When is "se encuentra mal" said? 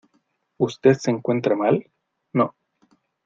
0.95-1.85